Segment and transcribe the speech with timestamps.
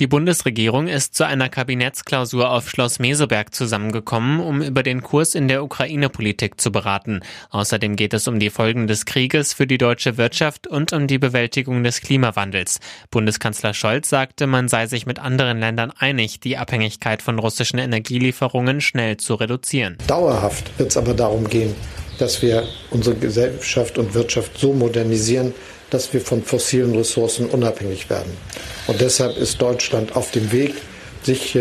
[0.00, 5.46] Die Bundesregierung ist zu einer Kabinettsklausur auf Schloss Meseberg zusammengekommen, um über den Kurs in
[5.46, 7.20] der Ukraine-Politik zu beraten.
[7.50, 11.18] Außerdem geht es um die Folgen des Krieges für die deutsche Wirtschaft und um die
[11.18, 12.80] Bewältigung des Klimawandels.
[13.10, 18.80] Bundeskanzler Scholz sagte, man sei sich mit anderen Ländern einig, die Abhängigkeit von russischen Energielieferungen
[18.80, 19.98] schnell zu reduzieren.
[20.06, 21.74] Dauerhaft wird es aber darum gehen,
[22.20, 25.54] dass wir unsere Gesellschaft und Wirtschaft so modernisieren,
[25.90, 28.36] dass wir von fossilen Ressourcen unabhängig werden.
[28.86, 30.74] Und deshalb ist Deutschland auf dem Weg,
[31.22, 31.58] sich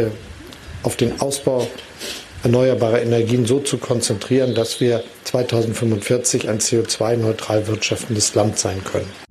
[0.83, 1.67] auf den Ausbau
[2.43, 9.28] erneuerbarer Energien so zu konzentrieren, dass wir 2045 ein CO2-neutral wirtschaftendes Land sein können.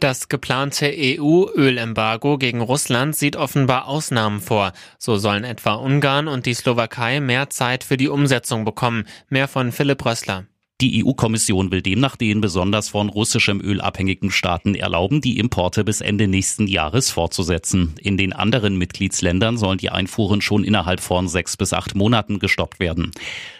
[0.00, 4.72] Das geplante EU-Ölembargo gegen Russland sieht offenbar Ausnahmen vor.
[4.98, 9.06] So sollen etwa Ungarn und die Slowakei mehr Zeit für die Umsetzung bekommen.
[9.28, 10.46] Mehr von Philipp Rössler.
[10.80, 16.00] Die EU-Kommission will demnach den besonders von russischem Öl abhängigen Staaten erlauben, die Importe bis
[16.00, 17.94] Ende nächsten Jahres fortzusetzen.
[18.00, 22.80] In den anderen Mitgliedsländern sollen die Einfuhren schon innerhalb von sechs bis acht Monaten gestoppt
[22.80, 23.10] werden.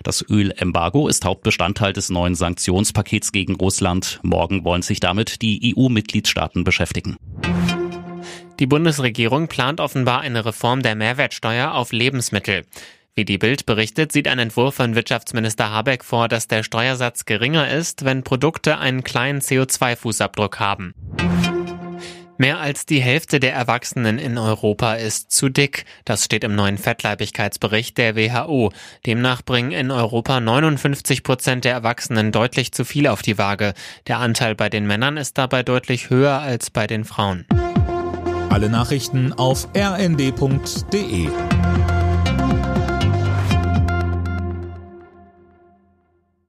[0.03, 4.19] Das Ölembargo ist Hauptbestandteil des neuen Sanktionspakets gegen Russland.
[4.23, 7.19] Morgen wollen sich damit die EU-Mitgliedstaaten beschäftigen.
[8.61, 12.65] Die Bundesregierung plant offenbar eine Reform der Mehrwertsteuer auf Lebensmittel.
[13.21, 17.71] Wie die Bild berichtet, sieht ein Entwurf von Wirtschaftsminister Habeck vor, dass der Steuersatz geringer
[17.71, 20.95] ist, wenn Produkte einen kleinen CO2-Fußabdruck haben.
[22.39, 25.85] Mehr als die Hälfte der Erwachsenen in Europa ist zu dick.
[26.07, 28.73] Das steht im neuen Fettleibigkeitsbericht der WHO.
[29.05, 33.75] Demnach bringen in Europa 59 Prozent der Erwachsenen deutlich zu viel auf die Waage.
[34.07, 37.45] Der Anteil bei den Männern ist dabei deutlich höher als bei den Frauen.
[38.49, 41.29] Alle Nachrichten auf rnd.de